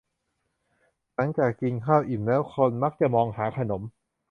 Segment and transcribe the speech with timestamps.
[1.13, 3.81] หลังจากกินข้าวอิ่มแล้ว คนมักจะมองหาขนม